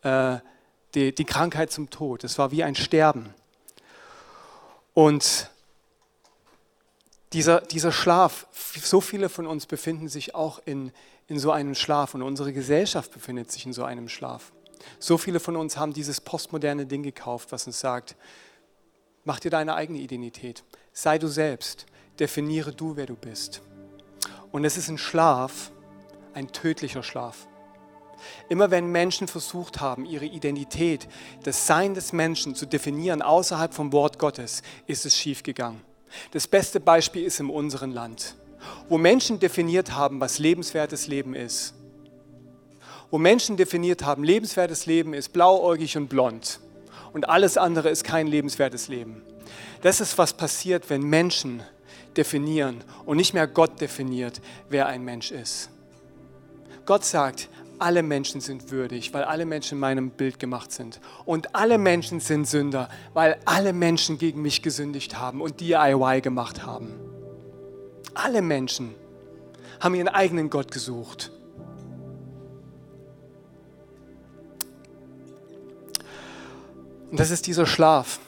[0.04, 0.38] äh,
[0.94, 2.24] die, die Krankheit zum Tod.
[2.24, 3.34] Das war wie ein Sterben.
[4.94, 5.50] Und
[7.34, 10.92] dieser, dieser Schlaf, so viele von uns befinden sich auch in,
[11.28, 14.52] in so einem Schlaf und unsere Gesellschaft befindet sich in so einem Schlaf.
[15.00, 18.16] So viele von uns haben dieses postmoderne Ding gekauft, was uns sagt,
[19.24, 21.86] mach dir deine eigene Identität, sei du selbst,
[22.20, 23.62] definiere du, wer du bist.
[24.52, 25.72] Und es ist ein Schlaf,
[26.34, 27.48] ein tödlicher Schlaf.
[28.50, 31.08] Immer wenn Menschen versucht haben, ihre Identität,
[31.44, 35.82] das Sein des Menschen zu definieren außerhalb vom Wort Gottes, ist es schiefgegangen.
[36.32, 38.36] Das beste Beispiel ist in unserem Land,
[38.90, 41.74] wo Menschen definiert haben, was lebenswertes Leben ist.
[43.10, 46.60] Wo Menschen definiert haben, lebenswertes Leben ist blauäugig und blond
[47.14, 49.24] und alles andere ist kein lebenswertes Leben.
[49.82, 51.64] Das ist, was passiert, wenn Menschen
[52.16, 55.70] definieren und nicht mehr Gott definiert, wer ein Mensch ist.
[56.86, 61.00] Gott sagt, alle Menschen sind würdig, weil alle Menschen in meinem Bild gemacht sind.
[61.26, 66.64] Und alle Menschen sind Sünder, weil alle Menschen gegen mich gesündigt haben und DIY gemacht
[66.64, 66.94] haben.
[68.14, 68.94] Alle Menschen
[69.80, 71.32] haben ihren eigenen Gott gesucht.
[77.12, 78.20] Und das ist dieser Schlaf.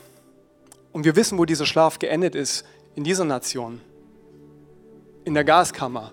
[0.91, 2.65] Und wir wissen, wo dieser Schlaf geendet ist
[2.96, 3.82] in dieser Nation,
[5.24, 6.12] in der Gaskammer.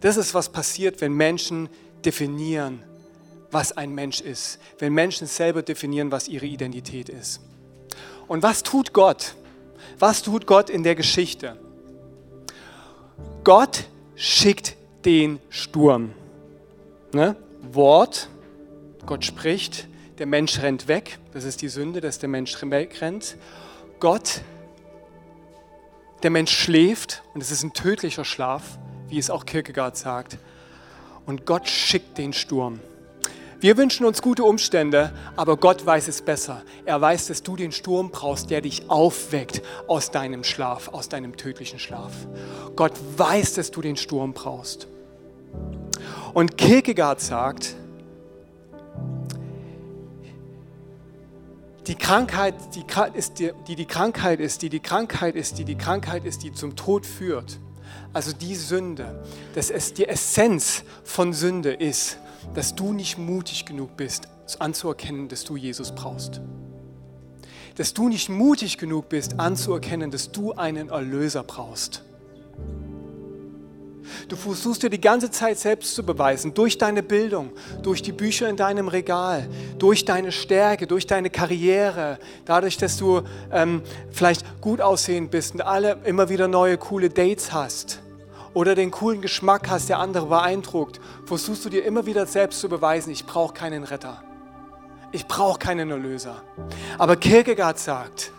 [0.00, 1.68] Das ist, was passiert, wenn Menschen
[2.04, 2.82] definieren,
[3.50, 4.58] was ein Mensch ist.
[4.78, 7.40] Wenn Menschen selber definieren, was ihre Identität ist.
[8.26, 9.34] Und was tut Gott?
[9.98, 11.56] Was tut Gott in der Geschichte?
[13.44, 16.12] Gott schickt den Sturm.
[17.12, 17.36] Ne?
[17.72, 18.28] Wort,
[19.04, 19.86] Gott spricht,
[20.18, 21.18] der Mensch rennt weg.
[21.32, 23.36] Das ist die Sünde, dass der Mensch wegrennt.
[24.00, 24.42] Gott
[26.22, 30.38] der Mensch schläft und es ist ein tödlicher Schlaf, wie es auch Kierkegaard sagt.
[31.26, 32.80] Und Gott schickt den Sturm.
[33.58, 36.62] Wir wünschen uns gute Umstände, aber Gott weiß es besser.
[36.84, 41.36] Er weiß, dass du den Sturm brauchst, der dich aufweckt aus deinem Schlaf, aus deinem
[41.36, 42.12] tödlichen Schlaf.
[42.76, 44.88] Gott weiß, dass du den Sturm brauchst.
[46.34, 47.76] Und Kierkegaard sagt,
[51.86, 55.76] die Krankheit, die, ist die, die die Krankheit ist, die die Krankheit ist, die die
[55.76, 57.60] Krankheit ist, die zum Tod führt.
[58.12, 59.22] Also die Sünde,
[59.54, 62.18] dass es die Essenz von Sünde ist,
[62.54, 66.40] dass du nicht mutig genug bist, anzuerkennen, dass du Jesus brauchst.
[67.76, 72.04] Dass du nicht mutig genug bist, anzuerkennen, dass du einen Erlöser brauchst.
[74.28, 77.50] Du versuchst dir die ganze Zeit selbst zu beweisen, durch deine Bildung,
[77.82, 83.22] durch die Bücher in deinem Regal, durch deine Stärke, durch deine Karriere, dadurch, dass du
[83.52, 88.00] ähm, vielleicht gut aussehend bist und alle immer wieder neue coole Dates hast
[88.54, 92.68] oder den coolen Geschmack hast, der andere beeindruckt, versuchst du dir immer wieder selbst zu
[92.68, 94.22] beweisen, ich brauche keinen Retter.
[95.12, 96.42] Ich brauche keinen Erlöser.
[96.98, 98.32] Aber Kierkegaard sagt,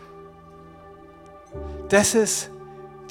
[1.90, 2.50] das ist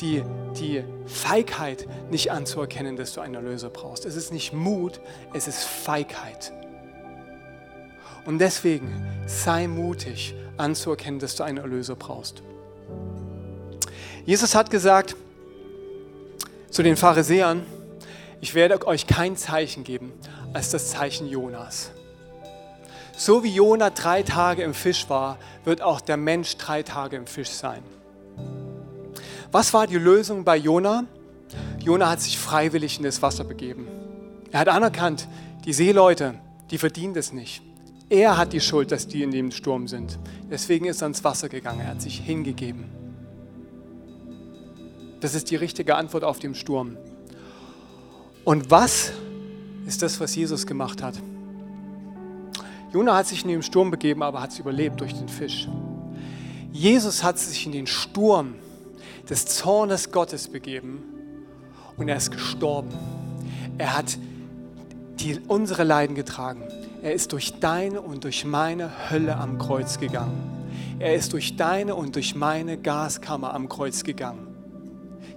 [0.01, 0.23] die,
[0.59, 4.05] die Feigheit, nicht anzuerkennen, dass du einen Erlöser brauchst.
[4.05, 5.01] Es ist nicht Mut,
[5.33, 6.53] es ist Feigheit.
[8.25, 12.43] Und deswegen sei mutig, anzuerkennen, dass du einen Erlöser brauchst.
[14.25, 15.15] Jesus hat gesagt,
[16.71, 17.65] zu den Pharisäern,
[18.41, 20.13] ich werde euch kein Zeichen geben
[20.53, 21.91] als das Zeichen Jonas.
[23.17, 27.27] So wie Jona drei Tage im Fisch war, wird auch der Mensch drei Tage im
[27.27, 27.83] Fisch sein.
[29.53, 31.05] Was war die Lösung bei Jona?
[31.81, 33.87] Jona hat sich freiwillig in das Wasser begeben.
[34.51, 35.29] Er hat anerkannt,
[35.65, 36.35] die Seeleute,
[36.71, 37.63] die verdienen es nicht.
[38.09, 40.19] Er hat die Schuld, dass die in dem Sturm sind.
[40.51, 41.81] Deswegen ist er ins Wasser gegangen.
[41.81, 42.85] Er hat sich hingegeben.
[45.21, 46.97] Das ist die richtige Antwort auf den Sturm.
[48.45, 49.13] Und was
[49.87, 51.15] ist das, was Jesus gemacht hat?
[52.93, 55.69] Jona hat sich in den Sturm begeben, aber hat es überlebt durch den Fisch.
[56.73, 58.55] Jesus hat sich in den Sturm
[59.29, 61.03] des Zornes Gottes begeben
[61.97, 62.91] und er ist gestorben.
[63.79, 64.19] Er hat
[65.21, 66.63] die, unsere Leiden getragen.
[67.03, 70.41] Er ist durch deine und durch meine Hölle am Kreuz gegangen.
[70.99, 74.57] Er ist durch deine und durch meine Gaskammer am Kreuz gegangen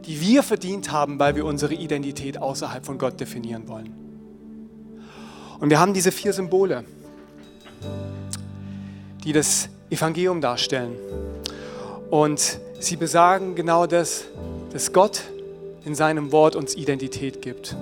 [0.06, 3.94] die wir verdient haben, weil wir unsere Identität außerhalb von Gott definieren wollen.
[5.60, 6.86] Und wir haben diese vier Symbole,
[9.24, 10.96] die das Evangelium darstellen.
[12.10, 14.26] Und sie besagen genau das,
[14.72, 15.24] dass Gott
[15.86, 17.76] in seinem Wort uns Identität gibt.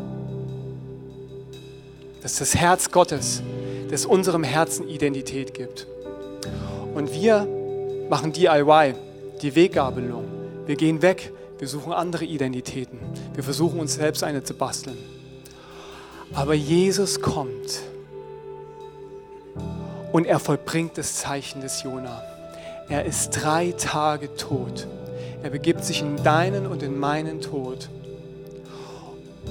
[2.21, 3.41] Dass das Herz Gottes,
[3.89, 5.87] das unserem Herzen Identität gibt.
[6.93, 7.47] Und wir
[8.09, 8.95] machen DIY,
[9.41, 10.25] die Weggabelung.
[10.65, 12.99] Wir gehen weg wir suchen andere Identitäten.
[13.33, 14.97] Wir versuchen uns selbst eine zu basteln.
[16.33, 17.81] Aber Jesus kommt
[20.11, 22.21] und er vollbringt das Zeichen des Jona.
[22.89, 24.87] Er ist drei Tage tot.
[25.43, 27.89] Er begibt sich in deinen und in meinen Tod.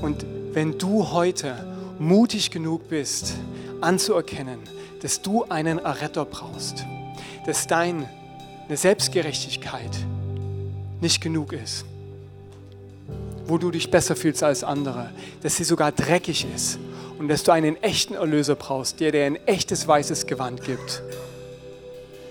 [0.00, 1.54] Und wenn du heute
[1.98, 3.34] mutig genug bist,
[3.80, 4.58] anzuerkennen,
[5.02, 6.84] dass du einen Erretter brauchst,
[7.44, 8.08] dass deine
[8.70, 9.96] Selbstgerechtigkeit
[11.00, 11.84] nicht genug ist,
[13.46, 15.10] wo du dich besser fühlst als andere,
[15.42, 16.78] dass sie sogar dreckig ist
[17.18, 21.02] und dass du einen echten Erlöser brauchst, der dir ein echtes weißes Gewand gibt.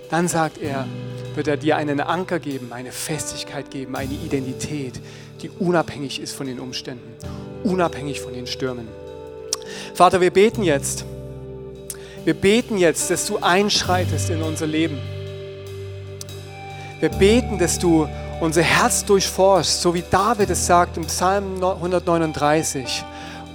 [0.10, 0.86] Dann sagt er,
[1.36, 5.00] wird er dir einen Anker geben, eine Festigkeit geben, eine Identität,
[5.42, 7.14] die unabhängig ist von den Umständen,
[7.64, 8.88] unabhängig von den Stürmen.
[9.94, 11.06] Vater, wir beten jetzt.
[12.24, 14.98] Wir beten jetzt, dass du einschreitest in unser Leben.
[17.00, 18.08] Wir beten, dass du
[18.40, 23.04] unser Herz durchforscht, so wie David es sagt im Psalm 139.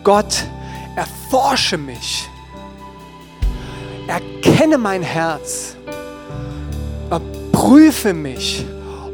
[0.05, 0.45] Gott,
[0.97, 2.29] erforsche mich,
[4.07, 5.77] erkenne mein Herz,
[7.61, 8.65] prüfe mich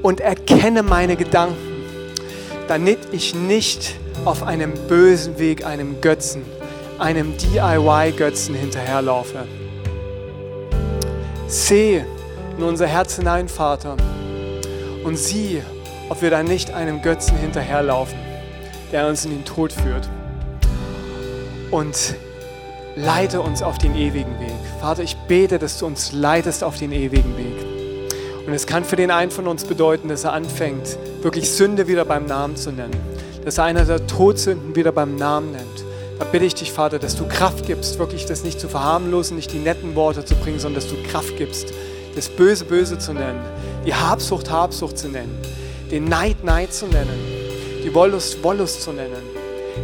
[0.02, 1.56] und erkenne meine Gedanken,
[2.68, 6.42] damit ich nicht auf einem bösen Weg, einem Götzen,
[7.00, 9.48] einem DIY-Götzen hinterherlaufe.
[11.48, 12.06] Sehe
[12.56, 13.96] in unser Herz hinein, Vater
[15.02, 15.60] und sieh,
[16.08, 18.16] ob wir da nicht einem Götzen hinterherlaufen,
[18.92, 20.08] der uns in den Tod führt.
[21.72, 22.14] Und
[22.94, 24.54] leite uns auf den ewigen Weg.
[24.80, 27.65] Vater, ich bete, dass du uns leitest auf den ewigen Weg.
[28.46, 32.04] Und es kann für den einen von uns bedeuten, dass er anfängt, wirklich Sünde wieder
[32.04, 32.96] beim Namen zu nennen.
[33.44, 35.84] Dass er einer der Todsünden wieder beim Namen nennt.
[36.18, 39.52] Da bitte ich dich, Vater, dass du Kraft gibst, wirklich das nicht zu verharmlosen, nicht
[39.52, 41.72] die netten Worte zu bringen, sondern dass du Kraft gibst,
[42.14, 43.40] das Böse böse zu nennen,
[43.84, 45.36] die Habsucht Habsucht zu nennen,
[45.90, 47.18] den Neid Neid zu nennen,
[47.84, 49.22] die Wollust Wollust zu nennen,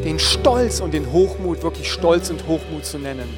[0.04, 3.28] den Stolz und den Hochmut wirklich Stolz und Hochmut zu nennen.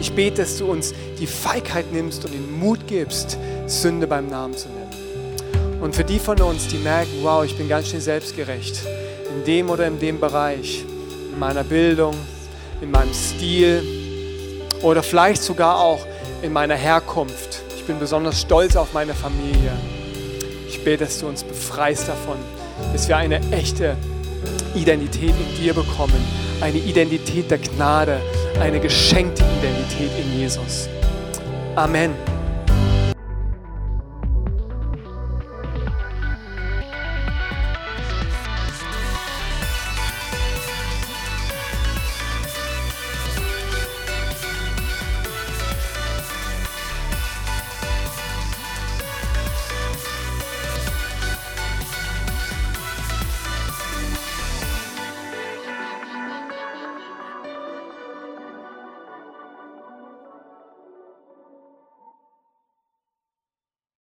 [0.00, 4.56] Ich bete, dass du uns die Feigheit nimmst und den Mut gibst, Sünde beim Namen
[4.56, 5.80] zu nennen.
[5.82, 8.80] Und für die von uns, die merken, wow, ich bin ganz schön selbstgerecht,
[9.34, 10.84] in dem oder in dem Bereich,
[11.32, 12.14] in meiner Bildung,
[12.80, 13.82] in meinem Stil
[14.82, 16.06] oder vielleicht sogar auch
[16.42, 17.62] in meiner Herkunft.
[17.76, 19.72] Ich bin besonders stolz auf meine Familie.
[20.68, 22.36] Ich bete, dass du uns befreist davon,
[22.92, 23.96] dass wir eine echte
[24.74, 26.24] Identität in dir bekommen,
[26.60, 28.20] eine Identität der Gnade,
[28.58, 30.88] eine geschenkte Identität in Jesus.
[31.76, 32.29] Amen.